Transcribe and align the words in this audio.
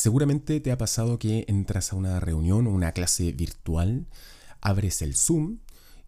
Seguramente 0.00 0.60
te 0.60 0.72
ha 0.72 0.78
pasado 0.78 1.18
que 1.18 1.44
entras 1.46 1.92
a 1.92 1.96
una 1.96 2.20
reunión 2.20 2.66
o 2.66 2.70
una 2.70 2.92
clase 2.92 3.32
virtual, 3.32 4.06
abres 4.62 5.02
el 5.02 5.14
Zoom 5.14 5.58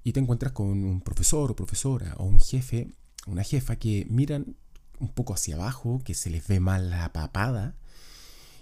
y 0.03 0.15
te 0.15 0.21
encuentras 0.21 0.53
con 0.53 0.69
un 0.83 1.03
profesor 1.03 1.51
o 1.51 1.57
profesora 1.57 2.15
o 2.17 2.25
un 2.25 2.41
jefe, 2.41 2.89
una 3.27 3.45
jefa 3.45 3.77
que 3.77 4.07
miran 4.09 4.57
un 4.99 5.09
poco 5.09 5.35
hacia 5.35 5.57
abajo, 5.57 6.01
que 6.07 6.15
se 6.15 6.31
les 6.31 6.49
ve 6.49 6.59
mal 6.59 6.89
la 6.89 7.13
papada 7.13 7.77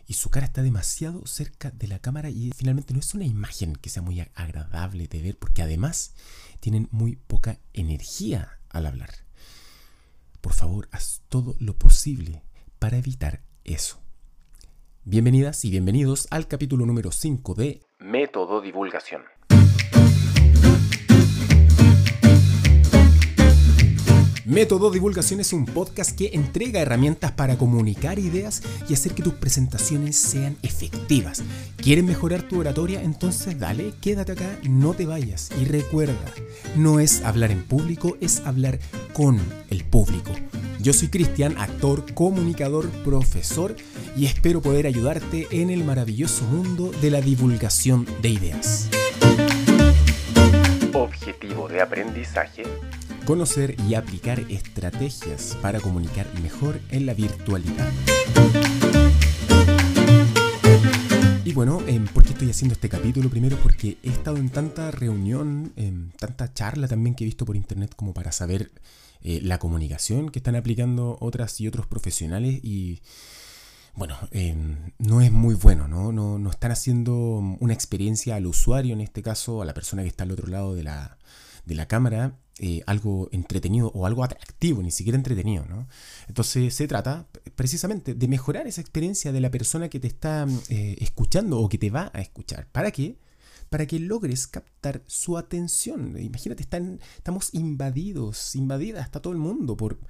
y 0.09 0.15
su 0.15 0.31
cara 0.31 0.47
está 0.47 0.65
demasiado 0.65 1.25
cerca 1.29 1.71
de 1.71 1.87
la 1.87 2.01
cámara 2.01 2.29
y 2.29 2.51
finalmente 2.51 2.93
no 2.93 2.99
es 2.99 3.15
una 3.15 3.25
imagen 3.25 3.77
que 3.77 3.89
sea 3.89 4.03
muy 4.03 4.19
agradable 4.35 5.07
de 5.07 5.23
ver 5.23 5.39
porque 5.39 5.63
además 5.63 6.13
tienen 6.59 6.89
muy 6.91 7.15
poca 7.15 7.61
energía 7.73 8.59
al 8.69 8.85
hablar. 8.85 9.11
Por 10.41 10.55
favor, 10.55 10.89
haz 10.91 11.23
todo 11.29 11.55
lo 11.61 11.79
posible 11.79 12.43
para 12.81 12.99
evitar 12.99 13.45
eso. 13.63 14.01
Bienvenidas 15.11 15.65
y 15.65 15.71
bienvenidos 15.73 16.29
al 16.31 16.47
capítulo 16.47 16.87
número 16.87 17.11
5 17.11 17.55
de 17.55 17.81
Método 17.99 18.61
Divulgación. 18.61 19.23
Método 24.51 24.91
Divulgación 24.91 25.39
es 25.39 25.53
un 25.53 25.65
podcast 25.65 26.19
que 26.19 26.31
entrega 26.33 26.81
herramientas 26.81 27.31
para 27.31 27.57
comunicar 27.57 28.19
ideas 28.19 28.65
y 28.89 28.95
hacer 28.95 29.13
que 29.13 29.23
tus 29.23 29.35
presentaciones 29.35 30.17
sean 30.17 30.57
efectivas. 30.65 31.45
¿Quieres 31.77 32.03
mejorar 32.03 32.43
tu 32.43 32.59
oratoria? 32.59 33.01
Entonces 33.01 33.61
dale, 33.61 33.93
quédate 34.01 34.33
acá, 34.33 34.59
no 34.69 34.93
te 34.95 35.07
vayas. 35.07 35.51
Y 35.61 35.67
recuerda, 35.67 36.35
no 36.75 36.99
es 36.99 37.23
hablar 37.23 37.53
en 37.53 37.63
público, 37.63 38.17
es 38.21 38.41
hablar 38.41 38.81
con 39.13 39.39
el 39.71 39.85
público. 39.85 40.33
Yo 40.81 40.95
soy 40.95 41.11
Cristian, 41.11 41.57
actor, 41.57 42.13
comunicador, 42.13 42.91
profesor 43.05 43.77
y 44.17 44.27
espero 44.27 44.61
poder 44.61 44.89
ayudarte 44.89 45.47
en 45.53 45.71
el 45.71 45.85
maravilloso 45.85 46.43
mundo 46.47 46.91
de 47.01 47.13
la 47.13 47.21
divulgación 47.21 48.05
de 48.21 48.31
ideas. 48.31 48.89
Objetivo 50.93 51.69
de 51.69 51.81
aprendizaje. 51.81 52.65
Conocer 53.31 53.77
y 53.89 53.95
aplicar 53.95 54.41
estrategias 54.51 55.57
para 55.63 55.79
comunicar 55.79 56.27
mejor 56.43 56.81
en 56.91 57.07
la 57.07 57.15
virtualidad. 57.15 57.89
Y 61.45 61.53
bueno, 61.53 61.81
em, 61.87 62.07
¿por 62.07 62.25
qué 62.25 62.31
estoy 62.31 62.51
haciendo 62.51 62.73
este 62.73 62.89
capítulo? 62.89 63.31
Primero 63.31 63.57
porque 63.63 63.99
he 64.03 64.09
estado 64.09 64.39
en 64.39 64.51
tanta 64.51 64.91
reunión, 64.91 65.73
en 65.77 66.11
tanta 66.19 66.53
charla 66.53 66.89
también 66.89 67.15
que 67.15 67.23
he 67.23 67.27
visto 67.27 67.47
por 67.47 67.55
internet 67.55 67.95
como 67.95 68.15
para 68.15 68.33
saber 68.33 68.73
eh, 69.23 69.39
la 69.45 69.61
comunicación 69.61 70.31
que 70.31 70.41
están 70.41 70.57
aplicando 70.57 71.17
otras 71.21 71.61
y 71.61 71.69
otros 71.69 71.87
profesionales 71.87 72.59
y 72.65 73.01
bueno, 73.95 74.17
em, 74.33 74.91
no 74.99 75.21
es 75.21 75.31
muy 75.31 75.55
bueno, 75.55 75.87
¿no? 75.87 76.11
¿no? 76.11 76.51
están 76.51 76.73
haciendo 76.73 77.15
una 77.61 77.75
experiencia 77.75 78.35
al 78.35 78.47
usuario, 78.49 78.93
en 78.93 79.03
este 79.03 79.23
caso 79.23 79.63
a 79.63 79.65
la 79.65 79.73
persona 79.73 80.03
que 80.03 80.09
está 80.09 80.25
al 80.25 80.33
otro 80.33 80.49
lado 80.49 80.75
de 80.75 80.83
la, 80.83 81.17
de 81.65 81.77
la 81.77 81.87
cámara, 81.87 82.35
eh, 82.63 82.83
algo 82.87 83.29
entretenido 83.33 83.91
o 83.95 84.07
algo 84.07 84.23
atractivo, 84.23 84.83
ni 84.83 84.91
siquiera 84.91 85.17
entretenido, 85.17 85.65
¿no? 85.65 85.89
Entonces 86.29 86.75
se 86.75 86.87
trata 86.87 87.27
precisamente 87.55 88.15
de 88.15 88.29
mejorar 88.29 88.67
esa 88.67 88.83
experiencia 88.83 89.33
de 89.33 89.41
la 89.41 89.51
persona 89.51 89.89
que 89.89 89.99
te 89.99 90.09
está 90.09 90.47
eh, 90.69 90.97
escuchando 91.01 91.59
o 91.59 91.69
que 91.71 91.79
te 91.79 91.89
va 91.89 92.11
a 92.13 92.21
escuchar. 92.21 92.69
¿Para 92.71 92.91
qué? 92.91 93.17
para 93.71 93.87
que 93.87 94.01
logres 94.01 94.49
captar 94.49 95.01
su 95.07 95.39
atención. 95.39 96.19
Imagínate, 96.19 96.65
estamos 96.65 97.55
invadidos, 97.55 98.57
invadida 98.57 99.01
hasta 99.01 99.21
todo 99.21 99.33
el 99.33 99.39
mundo 99.39 99.77
por, 99.77 100.01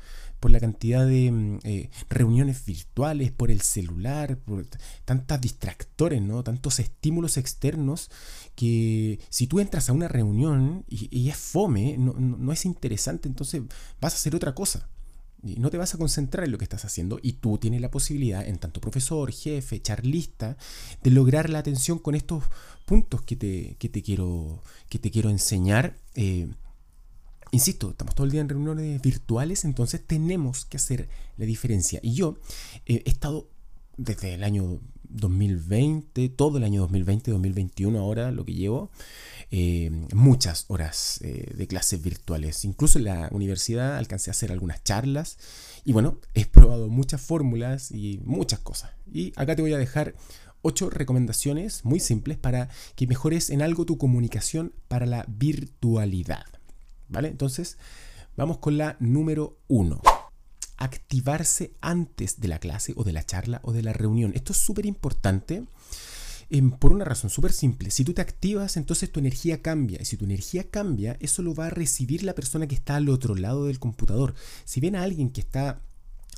por 0.40 0.50
la 0.50 0.58
cantidad 0.58 1.06
de 1.06 1.30
mm, 1.30 1.58
eh, 1.64 1.90
reuniones 2.08 2.64
virtuales, 2.64 3.30
por 3.30 3.50
el 3.50 3.60
celular, 3.60 4.38
por 4.38 4.66
tantos 5.04 5.40
distractores, 5.40 6.20
¿no? 6.22 6.42
tantos 6.42 6.80
estímulos 6.80 7.36
externos 7.36 8.10
que 8.54 9.20
si 9.28 9.46
tú 9.46 9.60
entras 9.60 9.88
a 9.88 9.92
una 9.92 10.08
reunión 10.08 10.84
y, 10.88 11.28
es 11.28 11.36
fome, 11.36 11.96
no, 11.98 12.14
no 12.14 12.52
es 12.52 12.64
interesante, 12.64 13.28
entonces 13.28 13.62
vas 14.00 14.14
a 14.14 14.16
hacer 14.16 14.34
otra 14.34 14.54
cosa. 14.54 14.88
Y 15.42 15.56
no 15.56 15.70
te 15.70 15.78
vas 15.78 15.94
a 15.94 15.98
concentrar 15.98 16.44
en 16.44 16.52
lo 16.52 16.58
que 16.58 16.64
estás 16.64 16.84
haciendo 16.84 17.18
y 17.22 17.34
tú 17.34 17.56
tienes 17.56 17.80
la 17.80 17.90
posibilidad, 17.90 18.46
en 18.46 18.58
tanto 18.58 18.80
profesor, 18.80 19.32
jefe, 19.32 19.80
charlista, 19.80 20.58
de 21.02 21.10
lograr 21.10 21.48
la 21.48 21.60
atención 21.60 21.98
con 21.98 22.14
estos 22.14 22.44
puntos 22.84 23.22
que 23.22 23.36
te, 23.36 23.76
te, 23.78 24.02
quiero, 24.02 24.60
que 24.88 24.98
te 24.98 25.10
quiero 25.10 25.30
enseñar. 25.30 25.96
Eh, 26.14 26.48
insisto, 27.50 27.90
estamos 27.90 28.14
todo 28.14 28.26
el 28.26 28.32
día 28.32 28.40
en 28.40 28.48
reuniones 28.48 29.00
virtuales, 29.02 29.64
entonces 29.64 30.02
tenemos 30.06 30.64
que 30.64 30.76
hacer 30.76 31.08
la 31.36 31.46
diferencia. 31.46 32.00
Y 32.02 32.14
yo 32.14 32.36
eh, 32.86 33.02
he 33.04 33.10
estado 33.10 33.48
desde 33.96 34.34
el 34.34 34.44
año 34.44 34.80
2020, 35.10 36.28
todo 36.30 36.58
el 36.58 36.64
año 36.64 36.82
2020, 36.82 37.30
2021 37.32 37.98
ahora 37.98 38.30
lo 38.30 38.44
que 38.44 38.54
llevo, 38.54 38.90
eh, 39.50 39.90
muchas 40.14 40.64
horas 40.68 41.20
eh, 41.22 41.52
de 41.54 41.66
clases 41.66 42.02
virtuales. 42.02 42.64
Incluso 42.64 42.98
en 42.98 43.04
la 43.04 43.28
universidad 43.32 43.96
alcancé 43.96 44.30
a 44.30 44.32
hacer 44.32 44.52
algunas 44.52 44.82
charlas 44.84 45.38
y 45.84 45.92
bueno, 45.92 46.18
he 46.34 46.46
probado 46.46 46.88
muchas 46.88 47.20
fórmulas 47.20 47.90
y 47.90 48.20
muchas 48.24 48.60
cosas. 48.60 48.92
Y 49.12 49.32
acá 49.36 49.56
te 49.56 49.62
voy 49.62 49.72
a 49.72 49.78
dejar 49.78 50.14
ocho 50.62 50.90
recomendaciones 50.90 51.84
muy 51.84 52.00
simples 52.00 52.38
para 52.38 52.68
que 52.94 53.06
mejores 53.06 53.50
en 53.50 53.62
algo 53.62 53.86
tu 53.86 53.98
comunicación 53.98 54.72
para 54.88 55.06
la 55.06 55.24
virtualidad. 55.28 56.44
¿Vale? 57.10 57.28
Entonces, 57.28 57.76
vamos 58.36 58.58
con 58.58 58.78
la 58.78 58.96
número 59.00 59.58
uno 59.68 60.00
activarse 60.80 61.74
antes 61.82 62.40
de 62.40 62.48
la 62.48 62.58
clase 62.58 62.94
o 62.96 63.04
de 63.04 63.12
la 63.12 63.24
charla 63.24 63.60
o 63.62 63.72
de 63.72 63.82
la 63.82 63.92
reunión. 63.92 64.32
Esto 64.34 64.52
es 64.52 64.58
súper 64.58 64.86
importante 64.86 65.64
em, 66.48 66.70
por 66.70 66.92
una 66.92 67.04
razón 67.04 67.30
súper 67.30 67.52
simple. 67.52 67.90
Si 67.90 68.02
tú 68.02 68.14
te 68.14 68.22
activas, 68.22 68.76
entonces 68.76 69.12
tu 69.12 69.20
energía 69.20 69.60
cambia. 69.60 70.00
Y 70.00 70.06
si 70.06 70.16
tu 70.16 70.24
energía 70.24 70.70
cambia, 70.70 71.16
eso 71.20 71.42
lo 71.42 71.54
va 71.54 71.66
a 71.66 71.70
recibir 71.70 72.22
la 72.22 72.34
persona 72.34 72.66
que 72.66 72.74
está 72.74 72.96
al 72.96 73.10
otro 73.10 73.34
lado 73.34 73.66
del 73.66 73.78
computador. 73.78 74.34
Si 74.64 74.80
ven 74.80 74.96
a 74.96 75.02
alguien 75.02 75.30
que 75.30 75.42
está 75.42 75.82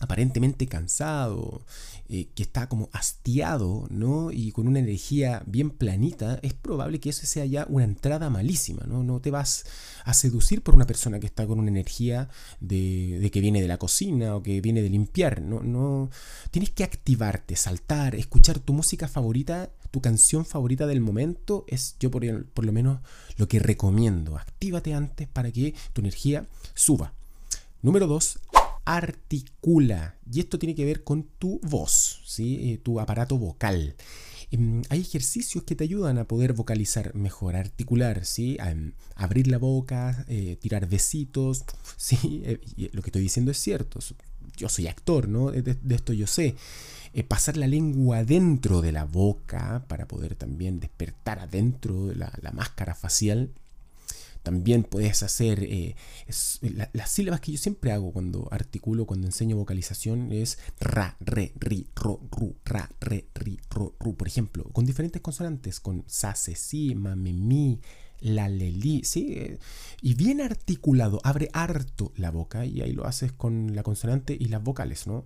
aparentemente 0.03 0.67
cansado, 0.67 1.63
eh, 2.09 2.27
que 2.35 2.43
está 2.43 2.69
como 2.69 2.89
hastiado, 2.93 3.87
¿no? 3.89 4.33
Y 4.33 4.51
con 4.51 4.67
una 4.67 4.81
energía 4.81 5.45
bien 5.47 5.71
planita, 5.71 6.41
es 6.43 6.55
probable 6.55 6.99
que 6.99 7.11
eso 7.11 7.25
sea 7.25 7.47
ya 7.47 7.67
una 7.69 7.85
entrada 7.85 8.29
malísima, 8.29 8.85
¿no? 8.85 9.05
No 9.05 9.21
te 9.21 9.31
vas 9.31 9.65
a 10.05 10.13
seducir 10.13 10.61
por 10.61 10.75
una 10.75 10.89
persona 10.89 11.21
que 11.21 11.27
está 11.27 11.47
con 11.47 11.61
una 11.61 11.71
energía 11.71 12.29
de, 12.61 13.31
que 13.33 13.41
viene 13.41 13.63
de 13.63 13.69
la 13.69 13.79
cocina 13.79 14.35
o 14.35 14.43
que 14.43 14.61
viene 14.61 14.83
de 14.83 14.91
limpiar, 14.91 15.41
¿no? 15.41 15.61
no 15.63 16.11
Tienes 16.51 16.71
que 16.71 16.83
activarte, 16.83 17.55
saltar, 17.55 18.17
escuchar 18.17 18.59
tu 18.59 18.73
música 18.73 19.07
favorita, 19.07 19.71
tu 19.93 20.01
canción 20.01 20.45
favorita 20.45 20.89
del 20.89 21.01
momento, 21.01 21.65
es 21.69 21.95
yo 22.01 22.11
por, 22.11 22.45
por 22.47 22.65
lo 22.65 22.73
menos 22.73 22.99
lo 23.37 23.47
que 23.47 23.61
recomiendo. 23.61 24.37
Actívate 24.37 24.95
antes 24.95 25.29
para 25.29 25.53
que 25.53 25.75
tu 25.93 26.01
energía 26.01 26.49
suba. 26.75 27.13
Número 27.83 28.07
2, 28.07 28.39
articula. 28.85 30.17
Y 30.31 30.41
esto 30.41 30.59
tiene 30.59 30.75
que 30.75 30.85
ver 30.85 31.05
con 31.05 31.25
tu 31.39 31.61
voz, 31.63 32.23
¿sí? 32.25 32.73
Eh, 32.73 32.79
tu 32.79 33.01
aparato 33.01 33.39
vocal. 33.39 33.97
Em, 34.51 34.83
hay 34.89 35.01
ejercicios 35.01 35.65
que 35.65 35.75
te 35.75 35.85
ayudan 35.85 36.19
a 36.19 36.25
poder 36.25 36.53
vocalizar 36.53 37.15
mejor, 37.15 37.57
articular, 37.57 38.25
¿sí? 38.25 38.57
Em, 38.61 38.93
abrir 39.15 39.49
la 39.49 39.59
boca, 39.59 40.25
eh, 40.29 40.57
tirar 40.61 40.89
besitos. 40.89 41.65
¿sí? 41.97 42.43
Eh, 42.45 42.61
lo 42.93 43.03
que 43.03 43.09
estoy 43.09 43.23
diciendo 43.23 43.51
es 43.51 43.59
cierto. 43.59 44.01
Yo 44.57 44.69
soy 44.69 44.87
actor, 44.87 45.29
¿no? 45.29 45.51
De, 45.51 45.77
esto 45.91 46.13
yo 46.13 46.27
sé. 46.27 46.57
pasar 47.29 47.57
la 47.57 47.67
lengua 47.67 48.19
adentro 48.19 48.81
de 48.81 48.93
la 48.93 49.05
boca 49.05 49.85
para 49.89 50.07
poder 50.09 50.35
también 50.35 50.81
despertar 50.81 51.39
adentro 51.41 52.07
de 52.07 52.17
la 52.17 52.53
máscara 52.53 52.95
facial 52.95 53.51
también 54.43 54.83
puedes 54.83 55.23
hacer 55.23 55.63
eh, 55.63 55.95
las 56.93 57.11
sílabas 57.11 57.41
que 57.41 57.53
yo 57.53 57.59
siempre 57.59 57.93
hago 57.93 58.13
cuando 58.13 58.49
articulo, 58.51 59.07
cuando 59.07 59.27
enseño 59.27 59.57
vocalización 59.57 60.33
es 60.33 60.59
ra, 60.81 61.17
re, 61.21 61.53
ri, 61.59 61.87
ro, 61.95 62.21
ru, 62.31 62.57
ra, 62.65 62.91
re, 63.01 63.27
ri, 63.35 63.61
ro, 63.71 63.95
ru. 64.01 64.17
Por 64.17 64.27
ejemplo, 64.27 64.65
con 64.73 64.85
diferentes 64.85 65.23
consonantes, 65.23 65.81
con 65.81 66.05
sa, 66.07 66.35
se, 66.35 66.57
si, 66.57 66.95
ma, 66.95 67.15
me, 67.15 67.33
mi, 67.33 67.81
la, 68.21 68.49
le, 68.49 68.71
li, 68.71 69.03
¿sí? 69.05 69.35
Eh, 69.37 69.59
y 70.01 70.15
bien 70.15 70.41
articulado, 70.41 71.21
abre 71.25 71.49
harto 71.53 72.13
la 72.17 72.31
boca 72.31 72.67
y 72.67 72.81
ahí 72.81 72.93
lo 72.93 73.07
haces 73.07 73.33
con 73.33 73.75
la 73.75 73.83
consonante 73.83 74.37
y 74.39 74.47
las 74.47 74.63
vocales, 74.63 75.07
¿no? 75.07 75.25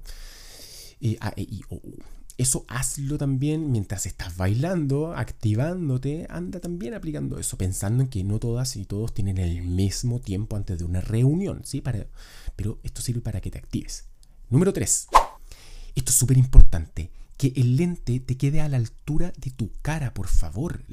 Eh, 1.00 1.16
a, 1.20 1.32
e, 1.36 1.42
i, 1.42 1.62
o, 1.68 1.76
u. 1.76 1.96
Eso 2.38 2.66
hazlo 2.68 3.16
también 3.16 3.72
mientras 3.72 4.04
estás 4.04 4.36
bailando, 4.36 5.14
activándote, 5.14 6.26
anda 6.28 6.60
también 6.60 6.92
aplicando 6.92 7.38
eso, 7.38 7.56
pensando 7.56 8.02
en 8.02 8.10
que 8.10 8.24
no 8.24 8.38
todas 8.38 8.76
y 8.76 8.84
todos 8.84 9.14
tienen 9.14 9.38
el 9.38 9.62
mismo 9.62 10.20
tiempo 10.20 10.56
antes 10.56 10.78
de 10.78 10.84
una 10.84 11.00
reunión, 11.00 11.62
¿sí? 11.64 11.80
Pero 11.80 12.78
esto 12.82 13.00
sirve 13.00 13.22
para 13.22 13.40
que 13.40 13.50
te 13.50 13.58
actives. 13.58 14.04
Número 14.50 14.74
3. 14.74 15.08
Esto 15.94 16.10
es 16.10 16.14
súper 16.14 16.36
importante, 16.36 17.10
que 17.38 17.54
el 17.56 17.76
lente 17.76 18.20
te 18.20 18.36
quede 18.36 18.60
a 18.60 18.68
la 18.68 18.76
altura 18.76 19.32
de 19.38 19.50
tu 19.50 19.70
cara, 19.80 20.12
por 20.12 20.28
favor. 20.28 20.84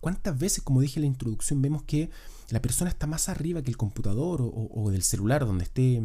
¿Cuántas 0.00 0.38
veces, 0.38 0.64
como 0.64 0.80
dije 0.80 0.98
en 0.98 1.02
la 1.02 1.08
introducción, 1.08 1.60
vemos 1.60 1.82
que 1.82 2.08
la 2.48 2.62
persona 2.62 2.88
está 2.88 3.06
más 3.06 3.28
arriba 3.28 3.60
que 3.60 3.70
el 3.70 3.76
computador 3.76 4.40
o, 4.40 4.70
o 4.72 4.90
del 4.90 5.02
celular 5.02 5.44
donde 5.44 5.64
esté 5.64 6.00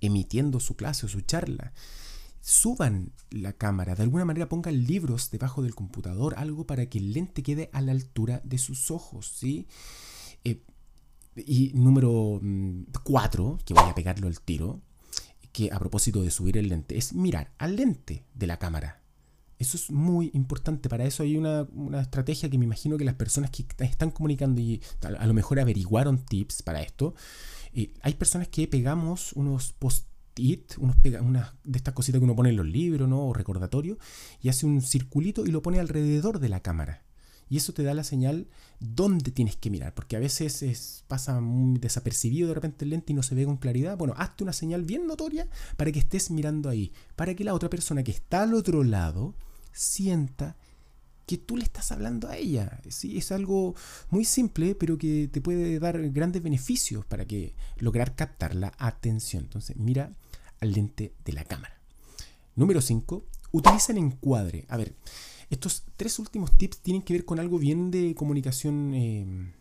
emitiendo 0.00 0.58
su 0.58 0.74
clase 0.74 1.04
o 1.04 1.08
su 1.10 1.20
charla? 1.20 1.74
Suban 2.46 3.10
la 3.30 3.54
cámara, 3.54 3.96
de 3.96 4.04
alguna 4.04 4.24
manera 4.24 4.48
pongan 4.48 4.84
libros 4.84 5.32
debajo 5.32 5.64
del 5.64 5.74
computador, 5.74 6.34
algo 6.36 6.64
para 6.64 6.86
que 6.86 6.98
el 6.98 7.12
lente 7.12 7.42
quede 7.42 7.70
a 7.72 7.80
la 7.80 7.90
altura 7.90 8.40
de 8.44 8.58
sus 8.58 8.92
ojos, 8.92 9.26
¿sí? 9.26 9.66
Eh, 10.44 10.62
y 11.34 11.72
número 11.74 12.40
4, 13.02 13.44
mm, 13.44 13.58
que 13.64 13.74
voy 13.74 13.90
a 13.90 13.96
pegarlo 13.96 14.28
al 14.28 14.40
tiro, 14.40 14.80
que 15.50 15.72
a 15.72 15.78
propósito 15.80 16.22
de 16.22 16.30
subir 16.30 16.56
el 16.56 16.68
lente, 16.68 16.96
es 16.96 17.14
mirar 17.14 17.52
al 17.58 17.74
lente 17.74 18.26
de 18.32 18.46
la 18.46 18.60
cámara. 18.60 19.02
Eso 19.58 19.76
es 19.76 19.90
muy 19.90 20.30
importante. 20.32 20.88
Para 20.88 21.04
eso 21.04 21.24
hay 21.24 21.36
una, 21.36 21.66
estrategia 22.00 22.48
que 22.48 22.58
me 22.58 22.64
imagino 22.64 22.96
que 22.96 23.04
las 23.04 23.14
personas 23.14 23.50
que 23.50 23.66
están 23.80 24.12
comunicando 24.12 24.60
y 24.60 24.80
a, 25.02 25.26
lo 25.26 25.34
mejor 25.34 25.58
averiguaron 25.58 26.24
tips 26.24 26.62
para 26.62 26.80
esto. 26.80 27.16
Eh, 27.72 27.92
hay 28.02 28.14
personas 28.14 28.46
que 28.46 28.68
pegamos 28.68 29.32
unos 29.32 29.72
post-it, 30.36 30.78
unos 30.78 30.96
unas 31.22 31.54
de 31.64 31.78
estas 31.78 31.94
cositas 31.94 32.20
que 32.20 32.24
uno 32.24 32.36
pone 32.36 32.50
en 32.50 32.56
los 32.56 32.66
libros 32.66 33.08
¿no? 33.08 33.26
o 33.26 33.32
recordatorio, 33.32 33.98
y 34.42 34.48
hace 34.48 34.66
un 34.66 34.82
circulito 34.82 35.46
y 35.46 35.50
lo 35.50 35.62
pone 35.62 35.80
alrededor 35.80 36.38
de 36.38 36.48
la 36.48 36.60
cámara. 36.60 37.02
Y 37.48 37.58
eso 37.58 37.72
te 37.72 37.84
da 37.84 37.94
la 37.94 38.02
señal 38.02 38.48
dónde 38.80 39.30
tienes 39.30 39.56
que 39.56 39.70
mirar, 39.70 39.94
porque 39.94 40.16
a 40.16 40.20
veces 40.20 41.04
pasa 41.06 41.40
muy 41.40 41.78
desapercibido 41.78 42.48
de 42.48 42.54
repente 42.54 42.84
el 42.84 42.90
lente 42.90 43.12
y 43.12 43.14
no 43.14 43.22
se 43.22 43.36
ve 43.36 43.44
con 43.44 43.56
claridad. 43.56 43.96
Bueno, 43.96 44.14
hazte 44.16 44.42
una 44.42 44.52
señal 44.52 44.82
bien 44.82 45.06
notoria 45.06 45.48
para 45.76 45.92
que 45.92 46.00
estés 46.00 46.30
mirando 46.30 46.68
ahí, 46.68 46.92
para 47.14 47.34
que 47.34 47.44
la 47.44 47.54
otra 47.54 47.70
persona 47.70 48.02
que 48.02 48.10
está 48.10 48.42
al 48.42 48.54
otro 48.54 48.82
lado 48.82 49.36
sienta 49.72 50.56
que 51.24 51.38
tú 51.38 51.56
le 51.56 51.62
estás 51.62 51.92
hablando 51.92 52.28
a 52.28 52.36
ella. 52.36 52.80
¿sí? 52.88 53.16
Es 53.16 53.30
algo 53.30 53.76
muy 54.10 54.24
simple, 54.24 54.74
pero 54.74 54.98
que 54.98 55.28
te 55.28 55.40
puede 55.40 55.78
dar 55.78 56.00
grandes 56.10 56.42
beneficios 56.42 57.04
para 57.04 57.26
que 57.26 57.54
lograr 57.78 58.16
captar 58.16 58.56
la 58.56 58.72
atención. 58.78 59.44
Entonces, 59.44 59.76
mira 59.76 60.16
al 60.60 60.72
lente 60.72 61.14
de 61.24 61.32
la 61.32 61.44
cámara. 61.44 61.80
Número 62.54 62.80
5. 62.80 63.24
Utiliza 63.52 63.92
el 63.92 63.98
encuadre. 63.98 64.64
A 64.68 64.76
ver, 64.76 64.94
estos 65.50 65.84
tres 65.96 66.18
últimos 66.18 66.56
tips 66.56 66.78
tienen 66.78 67.02
que 67.02 67.14
ver 67.14 67.24
con 67.24 67.38
algo 67.38 67.58
bien 67.58 67.90
de 67.90 68.14
comunicación 68.14 68.92
eh, 68.94 69.52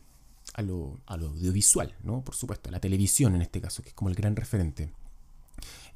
a, 0.53 0.62
lo, 0.62 1.00
a, 1.06 1.13
audiovisual, 1.13 1.95
¿no? 2.03 2.24
Por 2.24 2.36
supuesto, 2.36 2.71
la 2.71 2.80
televisión 2.80 3.36
en 3.36 3.42
este 3.42 3.62
caso, 3.62 3.83
que 3.83 3.89
es 3.89 3.95
como 3.95 4.09
el 4.09 4.15
gran 4.15 4.36
referente. 4.36 4.92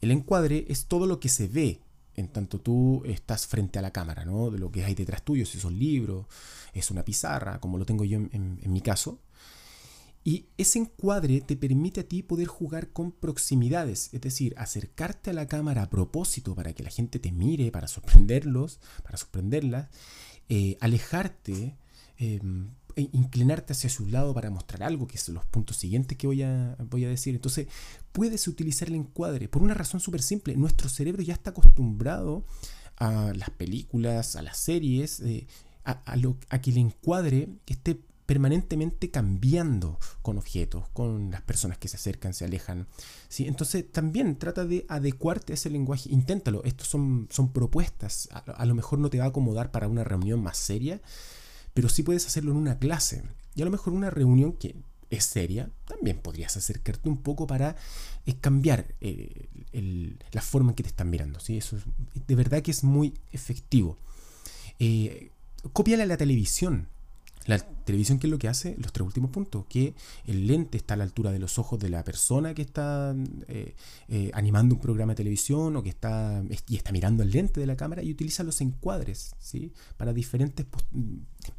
El 0.01 0.12
encuadre 0.12 0.66
es 0.69 0.86
todo 0.86 1.07
lo 1.07 1.19
que 1.19 1.30
se 1.30 1.48
ve 1.48 1.81
en 2.19 2.28
tanto 2.28 2.60
tú 2.60 3.02
estás 3.06 3.48
frente 3.48 3.80
a 3.80 3.81
la 3.81 3.92
cámara, 3.92 4.25
¿no? 4.25 4.52
De 4.52 4.60
lo 4.60 4.72
que 4.72 4.84
hay 4.84 4.94
detrás 4.94 5.24
tuyo, 5.24 5.45
si 5.45 5.60
son 5.60 5.80
libros, 5.80 6.25
es 6.74 6.92
una 6.92 7.04
pizarra, 7.04 7.60
como 7.60 7.78
lo 7.78 7.86
tengo 7.86 8.04
yo 8.04 8.18
en, 8.18 8.60
mi 8.66 8.81
caso. 8.81 9.19
Y 10.24 10.48
ese 10.57 10.80
encuadre 10.80 11.42
te 11.42 11.56
permite 11.56 12.01
a 12.01 12.07
ti 12.07 12.24
poder 12.24 12.48
jugar 12.48 12.92
con 12.92 13.12
proximidades, 13.12 14.10
es 14.13 14.21
decir, 14.21 14.54
acercarte 14.57 15.30
a 15.30 15.33
la 15.33 15.48
cámara 15.48 15.83
a 15.83 15.89
propósito 15.89 16.56
para 16.56 16.74
que 16.74 16.83
la 16.83 16.89
gente 16.89 17.19
te 17.19 17.31
mire, 17.31 17.71
para 17.71 17.88
sorprenderlos, 17.88 18.80
para 19.04 19.18
sorprenderlas, 19.18 19.89
eh, 20.50 20.77
alejarte, 20.81 21.77
em, 22.18 22.71
e 22.95 23.10
inclinarte 23.13 23.74
hacia 23.74 23.89
su 23.89 24.07
lado 24.07 24.33
para 24.33 24.50
mostrar 24.50 24.83
algo, 24.83 25.07
que 25.07 25.18
son 25.18 25.36
los 25.36 25.45
puntos 25.45 25.77
siguientes 25.77 26.18
que 26.18 26.27
voy 26.27 26.42
a, 26.44 26.75
voy 26.89 27.06
a 27.06 27.10
decir. 27.10 27.33
Entonces, 27.33 27.68
puedes 28.12 28.48
utilizar 28.48 28.89
el 28.89 28.95
encuadre 28.95 29.48
por 29.48 29.62
una 29.63 29.74
razón 29.74 30.01
súper 30.01 30.21
simple. 30.21 30.56
Nuestro 30.57 30.89
cerebro 30.89 31.21
ya 31.21 31.33
está 31.33 31.51
acostumbrado 31.51 32.45
a 32.98 33.31
las 33.33 33.51
películas, 33.51 34.36
a 34.36 34.42
las 34.42 34.57
series, 34.57 35.21
eh, 35.21 35.48
a, 35.86 36.16
lo, 36.18 36.38
a 36.50 36.62
que 36.62 36.71
el 36.71 36.77
encuadre 36.77 37.50
esté 37.66 38.01
permanentemente 38.30 39.10
cambiando 39.10 39.98
con 40.22 40.38
objetos, 40.38 40.88
con 40.90 41.31
las 41.31 41.42
personas 41.42 41.80
que 41.80 41.88
se 41.88 41.98
acercan, 41.98 42.36
se 42.36 42.46
alejan. 42.46 42.86
¿sí? 43.28 43.48
Entonces 43.48 43.92
también 43.92 44.38
trata 44.38 44.66
de 44.66 44.86
adecuarte 44.88 45.52
a 45.54 45.56
ese 45.56 45.72
lenguaje, 45.72 46.12
inténtalo, 46.12 46.64
estos 46.64 46.88
son, 46.88 47.28
son 47.31 47.52
propuestas, 47.52 48.30
a, 48.31 48.66
lo 48.68 48.76
mejor 48.76 49.00
no 49.00 49.10
te 49.10 49.18
va 49.18 49.24
a 49.24 49.30
acomodar 49.30 49.72
para 49.72 49.88
una 49.88 50.04
reunión 50.04 50.44
más 50.44 50.58
seria, 50.58 51.02
pero 51.74 51.90
sí 51.90 52.04
puedes 52.04 52.28
hacerlo 52.28 52.52
en 52.52 52.58
una 52.58 52.78
clase. 52.78 53.24
Y 53.56 53.64
a 53.64 53.66
lo 53.66 53.72
mejor 53.72 53.94
una 53.94 54.12
reunión 54.12 54.54
que 54.54 54.76
es 55.10 55.24
seria, 55.26 55.72
también 55.88 56.20
podrías 56.20 56.56
acercarte 56.56 57.10
un 57.10 57.18
poco 57.18 57.48
para 57.48 57.78
eh, 58.28 58.36
cambiar 58.40 58.94
eh, 59.02 59.48
la 60.34 60.44
forma 60.44 60.70
en 60.70 60.76
que 60.76 60.84
te 60.84 60.90
están 60.90 61.10
mirando. 61.10 61.40
¿sí? 61.40 61.58
Eso 61.58 61.78
de 62.28 62.36
verdad 62.36 62.62
que 62.62 62.70
es 62.70 62.84
muy 62.84 63.16
efectivo. 63.31 63.98
Eh, 64.78 65.31
a 65.64 66.06
la 66.06 66.18
televisión. 66.18 66.90
Televisión, 67.90 68.20
¿qué 68.20 68.28
es 68.28 68.32
lo 68.32 68.38
que 68.38 68.48
hace? 68.48 68.76
Los 68.78 68.94
tres 68.94 69.04
últimos 69.04 69.32
puntos, 69.32 69.66
que 69.68 69.96
el 70.28 70.46
lente 70.46 70.78
está 70.78 70.94
a 70.94 70.98
la 70.98 71.04
altura 71.04 71.32
de 71.32 71.40
los 71.40 71.58
ojos 71.58 71.80
de 71.80 71.90
la 71.90 72.04
persona 72.04 72.54
que 72.54 72.62
está 72.62 73.16
eh, 73.48 73.74
eh, 74.10 74.30
animando 74.36 74.76
un 74.76 74.82
programa 74.82 75.14
de 75.14 75.18
televisión 75.18 75.76
o 75.76 75.82
que 75.82 75.90
está, 75.90 76.44
y 76.68 76.76
está 76.76 76.92
mirando 76.92 77.24
el 77.24 77.32
lente 77.32 77.60
de 77.60 77.66
la 77.66 77.76
cámara 77.76 78.04
y 78.04 78.12
utiliza 78.12 78.44
los 78.44 78.62
encuadres, 78.62 79.36
¿sí? 79.40 79.74
Para 79.98 80.14
diferentes 80.14 80.68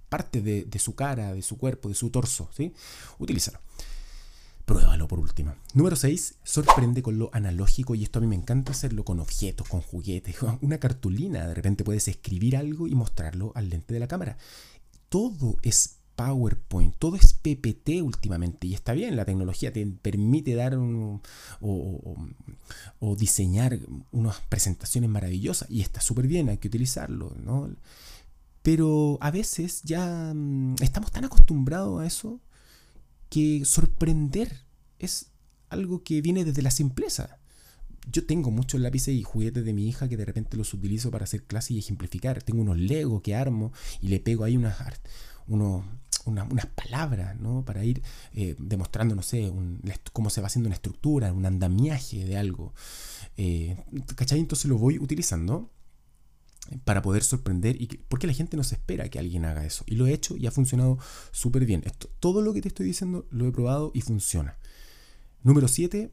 partes 0.08 0.44
de, 0.44 0.78
su 0.78 0.94
cara, 0.94 1.34
de 1.34 1.42
su 1.42 1.58
cuerpo, 1.58 1.88
de 1.88 1.96
su 1.96 2.10
torso, 2.10 2.48
¿sí? 2.56 2.72
Utilízalo. 3.18 3.58
Pruébalo 4.64 5.08
por 5.08 5.18
último. 5.18 5.54
Número 5.74 5.96
6. 5.96 6.36
Sorprende 6.44 7.02
con 7.02 7.18
lo 7.18 7.30
analógico 7.32 7.96
y 7.96 8.04
esto 8.04 8.20
a 8.20 8.22
mí 8.22 8.28
me 8.28 8.36
encanta 8.36 8.70
hacerlo 8.70 9.04
con 9.04 9.18
objetos, 9.18 9.66
con 9.66 9.80
juguetes, 9.80 10.36
una 10.60 10.78
cartulina. 10.78 11.48
De 11.48 11.54
repente 11.54 11.82
puedes 11.82 12.06
escribir 12.06 12.56
algo 12.56 12.86
y 12.86 12.94
mostrarlo 12.94 13.50
al 13.56 13.68
lente 13.68 13.94
de 13.94 14.00
la 14.00 14.06
cámara 14.06 14.36
todo 15.10 15.56
es 15.62 15.96
PowerPoint, 16.20 16.94
todo 16.98 17.16
es 17.16 17.32
PPT 17.32 18.02
últimamente 18.02 18.66
y 18.66 18.74
está 18.74 18.92
bien, 18.92 19.16
la 19.16 19.24
tecnología 19.24 19.72
te 19.72 19.86
permite 19.86 20.54
dar 20.54 20.76
o, 20.76 21.22
diseñar 23.16 23.78
unas 24.12 24.38
presentaciones 24.50 25.08
maravillosas 25.08 25.70
y 25.70 25.80
está 25.80 26.02
súper 26.02 26.26
bien, 26.26 26.50
hay 26.50 26.58
que 26.58 26.68
utilizarlo, 26.68 27.34
¿no? 27.42 27.74
Pero 28.60 29.16
a 29.22 29.30
veces 29.30 29.80
ya 29.82 30.34
mm, 30.34 30.74
estamos 30.82 31.10
tan 31.10 31.24
acostumbrados 31.24 32.02
a 32.02 32.06
eso 32.06 32.38
que 33.30 33.64
sorprender 33.64 34.66
es 34.98 35.30
algo 35.70 36.02
que 36.02 36.20
viene 36.20 36.44
desde 36.44 36.60
la 36.60 36.70
simpleza. 36.70 37.38
Yo 38.12 38.26
tengo 38.26 38.50
muchos 38.50 38.78
lápices 38.78 39.14
y 39.14 39.22
juguetes 39.22 39.64
de 39.64 39.72
mi 39.72 39.88
hija 39.88 40.06
que 40.08 40.18
de 40.18 40.26
repente 40.26 40.58
los 40.58 40.74
utilizo 40.74 41.10
para 41.10 41.24
hacer 41.24 41.44
clases 41.44 41.70
y 41.70 41.78
ejemplificar. 41.78 42.42
Tengo 42.42 42.60
unos 42.60 42.78
Lego 42.78 43.22
que 43.22 43.34
armo 43.34 43.72
y 44.02 44.08
le 44.08 44.20
pego 44.20 44.44
ahí 44.44 44.56
unas, 44.56 44.76
unas 45.50 46.66
palabras, 46.74 47.38
¿no? 47.40 47.64
Para 47.64 47.84
ir 47.84 48.02
eh, 48.32 48.54
demostrando, 48.58 49.14
no 49.14 49.22
sé, 49.22 49.52
cómo 50.12 50.30
se 50.30 50.40
va 50.40 50.46
haciendo 50.46 50.68
una 50.68 50.76
estructura, 50.76 51.32
un 51.32 51.46
andamiaje 51.46 52.24
de 52.24 52.36
algo. 52.36 52.72
Eh, 53.36 53.76
¿Cachai? 54.16 54.38
Entonces 54.38 54.66
lo 54.66 54.78
voy 54.78 54.98
utilizando 54.98 55.70
para 56.84 57.02
poder 57.02 57.24
sorprender 57.24 57.80
y 57.80 57.86
porque 58.08 58.26
la 58.26 58.32
gente 58.32 58.56
no 58.56 58.64
se 58.64 58.76
espera 58.76 59.08
que 59.08 59.18
alguien 59.18 59.44
haga 59.44 59.64
eso. 59.64 59.84
Y 59.86 59.96
lo 59.96 60.06
he 60.06 60.12
hecho 60.12 60.36
y 60.36 60.46
ha 60.46 60.50
funcionado 60.50 60.98
súper 61.32 61.64
bien. 61.64 61.82
Esto, 61.84 62.08
todo 62.20 62.42
lo 62.42 62.52
que 62.52 62.62
te 62.62 62.68
estoy 62.68 62.86
diciendo 62.86 63.26
lo 63.30 63.46
he 63.46 63.52
probado 63.52 63.90
y 63.94 64.02
funciona. 64.02 64.56
Número 65.42 65.68
7, 65.68 66.10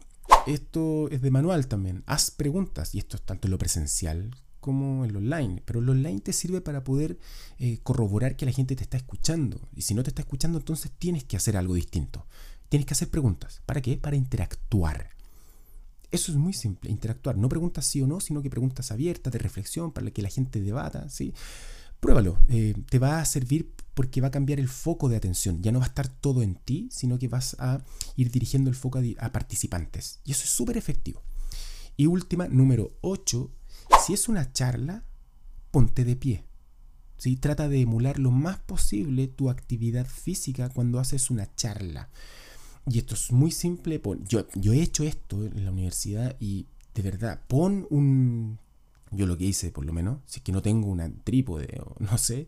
esto 0.48 1.10
es 1.10 1.22
de 1.22 1.32
manual 1.32 1.68
también. 1.68 2.04
Haz 2.06 2.32
preguntas, 2.32 2.96
y 2.96 3.00
esto 3.00 3.18
es 3.18 3.24
tanto 3.24 3.48
en 3.48 3.52
lo 3.52 3.58
presencial 3.58 4.32
como 4.68 5.06
en 5.06 5.14
lo 5.14 5.20
online. 5.20 5.64
Pero 5.64 5.80
el 5.80 5.90
online 5.90 6.20
te 6.20 6.34
sirve 6.34 6.60
para 6.60 6.84
poder 6.84 7.18
eh, 7.58 7.80
corroborar 7.84 8.36
que 8.36 8.46
la 8.46 8.52
gente 8.52 8.76
te 8.76 8.84
está 8.84 8.98
escuchando. 8.98 9.62
Y 9.74 9.84
si 9.84 9.94
no 9.94 10.04
te 10.04 10.10
está 10.10 10.22
escuchando, 10.22 10.58
entonces 10.58 10.92
tienes 11.00 11.24
que 11.24 11.38
hacer 11.38 11.56
algo 11.56 11.74
distinto. 11.74 12.28
Tienes 12.68 12.86
que 12.86 12.94
hacer 12.94 13.10
preguntas. 13.10 13.62
¿Para 13.66 13.82
qué? 13.82 13.96
Para 13.96 14.18
interactuar. 14.18 15.12
Eso 16.12 16.34
es 16.34 16.38
muy 16.38 16.52
simple, 16.52 16.92
interactuar. 16.92 17.38
No 17.38 17.48
preguntas 17.48 17.86
sí 17.86 18.02
o 18.02 18.08
no, 18.08 18.20
sino 18.20 18.42
que 18.42 18.50
preguntas 18.50 18.92
abiertas, 18.92 19.32
de 19.32 19.40
reflexión, 19.40 19.94
para 19.94 20.12
que 20.12 20.22
la 20.22 20.30
gente 20.30 20.60
debata. 20.60 21.10
¿sí? 21.10 21.34
Pruébalo. 22.02 22.40
Eh, 22.50 22.76
te 22.90 23.00
va 23.00 23.22
a 23.22 23.26
servir 23.26 23.72
porque 23.94 24.20
va 24.20 24.28
a 24.28 24.32
cambiar 24.32 24.60
el 24.60 24.68
foco 24.68 25.08
de 25.08 25.16
atención. 25.16 25.62
Ya 25.62 25.72
no 25.72 25.80
va 25.80 25.86
a 25.86 25.88
estar 25.88 26.10
todo 26.10 26.44
en 26.44 26.56
ti, 26.56 26.90
sino 26.92 27.18
que 27.18 27.30
vas 27.30 27.56
a 27.60 27.82
ir 28.18 28.30
dirigiendo 28.32 28.70
el 28.70 28.76
foco 28.76 29.00
a, 29.18 29.32
participantes. 29.32 30.20
Y 30.26 30.32
eso 30.32 30.44
es 30.44 30.50
súper 30.50 30.76
efectivo. 30.76 31.24
Y 31.96 32.06
última, 32.06 32.50
número 32.50 32.98
8. 33.02 33.50
Si 34.06 34.14
es 34.14 34.30
una 34.30 34.52
charla, 34.52 35.04
ponte 35.72 36.06
de 36.06 36.16
pie. 36.16 36.44
¿sí? 37.18 37.36
Trata 37.36 37.68
de 37.68 37.82
emular 37.82 38.20
lo 38.20 38.32
más 38.32 38.58
posible 38.60 39.28
tu 39.28 39.50
actividad 39.50 40.08
física 40.08 40.70
cuando 40.70 41.00
haces 41.00 41.30
una 41.30 41.54
charla. 41.56 42.10
Y 42.90 43.00
esto 43.00 43.16
es 43.16 43.32
muy 43.32 43.52
simple. 43.52 44.02
Yo, 44.28 44.46
he 44.74 44.82
hecho 44.82 45.04
esto 45.04 45.44
en 45.44 45.66
la 45.66 45.72
universidad 45.72 46.36
y 46.40 46.68
de 46.94 47.02
verdad, 47.02 47.42
pon 47.48 47.86
un... 47.90 48.60
Yo 49.12 49.26
lo 49.26 49.38
que 49.38 49.46
hice, 49.46 49.72
por 49.72 49.86
lo 49.86 49.94
menos, 49.94 50.20
si 50.26 50.40
es 50.40 50.44
que 50.44 50.52
no 50.52 50.62
tengo 50.62 50.90
un 50.90 51.22
trípode 51.24 51.80
o 51.82 51.96
no 52.04 52.18
sé, 52.18 52.48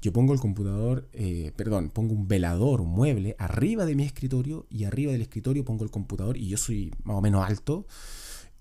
yo 0.00 0.12
pongo 0.12 0.32
el 0.32 0.40
computador, 0.40 1.08
eh, 1.12 1.52
perdón, 1.54 1.90
pongo 1.90 2.12
un 2.14 2.26
velador, 2.26 2.80
un 2.80 2.90
mueble, 2.90 3.36
arriba 3.38 3.86
de 3.86 3.94
mi 3.94 4.02
escritorio 4.02 4.66
y 4.68 4.82
arriba 4.82 5.12
del 5.12 5.22
escritorio 5.22 5.64
pongo 5.64 5.84
el 5.84 5.92
computador 5.92 6.36
y 6.36 6.48
yo 6.48 6.56
soy 6.56 6.92
más 7.04 7.16
o 7.16 7.20
menos 7.20 7.46
alto 7.46 7.86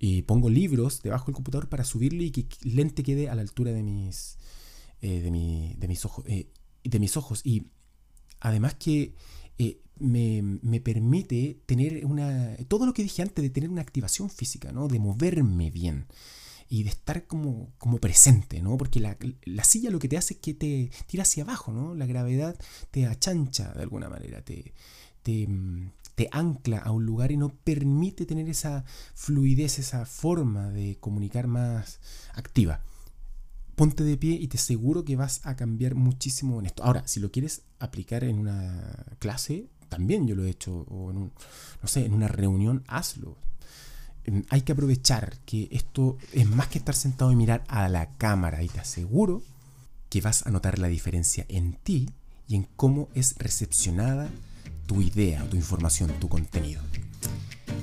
y 0.03 0.24
pongo 0.24 0.50
libros 0.50 1.03
debajo 1.03 1.27
del 1.27 1.36
computador 1.36 1.70
para 1.70 1.84
subirle 1.84 2.24
y 2.24 2.31
que 2.31 2.48
lente 2.63 3.03
quede 3.03 3.29
a 3.29 3.36
la 3.36 3.43
altura 3.43 3.72
de 3.72 3.84
mis, 3.84 4.39
eh, 5.00 5.22
de, 5.22 5.75
de, 5.77 5.88
mis 5.88 6.05
ojos. 6.05 6.25
Eh, 6.27 6.50
de 6.84 7.00
mis 7.00 7.15
ojos. 7.17 7.41
Y 7.46 7.67
además 8.39 8.74
que 8.74 9.13
me, 10.00 10.41
me, 10.41 10.81
permite 10.81 11.62
tener 11.67 12.03
una... 12.08 12.55
Todo 12.67 12.88
lo 12.88 12.93
que 12.96 13.03
dije 13.03 13.22
antes 13.22 13.43
de 13.43 13.51
tener 13.51 13.70
una 13.70 13.84
activación 13.84 14.31
física, 14.31 14.72
¿no? 14.72 14.88
De 14.88 14.98
moverme 14.98 15.70
bien. 15.70 16.08
y 16.67 16.81
de 16.81 16.89
estar 16.89 17.27
como, 17.27 17.72
como 17.77 18.00
presente, 18.00 18.60
¿no? 18.63 18.77
Porque 18.77 19.00
la, 19.00 19.17
la, 19.43 19.63
silla 19.63 19.91
lo 19.91 20.00
que 20.00 20.08
te 20.08 20.17
hace 20.17 20.34
es 20.34 20.39
que 20.39 20.55
te 20.55 20.89
tira 21.05 21.22
hacia 21.22 21.43
abajo, 21.43 21.72
¿no? 21.72 21.93
La 21.93 22.08
gravedad 22.08 22.58
te 22.89 23.05
achancha 23.05 23.72
de 23.74 23.84
alguna 23.84 24.10
manera, 24.10 24.41
te, 24.41 24.74
te, 25.22 25.48
ancla 26.31 26.79
a 26.79 26.91
un 26.91 27.05
lugar 27.05 27.31
y 27.31 27.37
no 27.37 27.49
permite 27.49 28.25
tener 28.25 28.49
esa 28.49 28.83
fluidez, 29.13 29.79
esa 29.79 30.05
forma 30.05 30.69
de 30.69 30.97
comunicar 30.99 31.47
más 31.47 31.99
activa. 32.33 32.81
Ponte 33.75 34.03
de 34.03 34.17
pie 34.17 34.33
y 34.33 34.47
te 34.47 34.57
aseguro 34.57 35.05
que 35.05 35.15
vas 35.15 35.41
a 35.45 35.55
cambiar 35.55 35.95
muchísimo 35.95 36.59
en 36.59 36.67
esto. 36.67 36.83
Ahora, 36.83 37.07
si 37.07 37.19
lo 37.19 37.31
quieres 37.31 37.63
aplicar 37.79 38.23
en 38.23 38.37
una 38.37 39.05
clase, 39.19 39.67
también 39.89 40.27
yo 40.27 40.35
lo 40.35 40.45
he 40.45 40.49
hecho, 40.49 40.85
o 40.89 41.11
no 41.11 41.31
sé, 41.85 42.05
en 42.05 42.13
una 42.13 42.27
reunión, 42.27 42.83
hazlo. 42.87 43.37
Em, 44.23 44.43
hay 44.49 44.61
que 44.61 44.73
aprovechar 44.73 45.39
que 45.45 45.67
esto 45.71 46.17
es 46.31 46.47
más 46.47 46.67
que 46.67 46.77
estar 46.77 46.95
sentado 46.95 47.31
y 47.31 47.35
mirar 47.35 47.63
a 47.67 47.89
la 47.89 48.15
cámara 48.17 48.61
y 48.63 48.67
te 48.67 48.79
aseguro 48.79 49.41
que 50.09 50.21
vas 50.21 50.45
a 50.45 50.51
notar 50.51 50.77
la 50.77 50.87
diferencia 50.87 51.45
en 51.49 51.73
ti 51.73 52.09
y 52.47 52.55
en 52.55 52.67
cómo 52.75 53.09
es 53.15 53.35
recepcionada 53.37 54.29
tu 54.91 55.01
idea, 55.01 55.41
tu 55.50 55.55
información, 55.55 56.12
tu 56.19 56.27
contenido. 56.27 56.81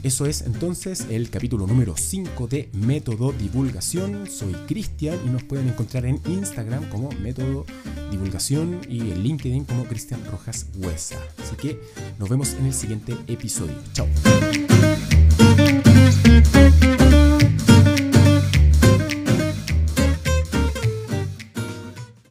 Eso 0.03 0.27
es 0.27 0.43
entonces 0.43 1.07
el 1.09 1.31
capítulo 1.31 1.67
número 1.67 1.97
5 1.97 2.47
de 2.49 2.69
Método 2.75 3.33
Divulgación. 3.33 4.27
Soy 4.31 4.53
Cristian 4.67 5.19
y 5.25 5.31
nos 5.31 5.43
pueden 5.43 5.71
encontrar 5.71 6.05
en 6.05 6.21
Instagram 6.27 6.87
como 6.91 7.11
Método 7.13 7.65
Divulgación 8.11 8.83
y 8.91 9.01
en 9.01 9.23
LinkedIn 9.23 9.65
como 9.65 9.85
Cristian 9.85 10.23
Rojas 10.31 10.67
Huesa. 10.77 11.17
Así 11.43 11.57
que 11.57 11.81
nos 12.19 12.29
vemos 12.29 12.53
en 12.53 12.67
el 12.67 12.75
siguiente 12.75 13.17
episodio. 13.27 13.77
Chao. 13.95 14.07